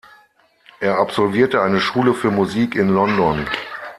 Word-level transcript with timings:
Er 0.79 0.97
absolvierte 0.97 1.61
eine 1.61 1.79
Schule 1.79 2.15
für 2.15 2.31
Musik 2.31 2.73
in 2.73 2.89
London. 2.89 3.45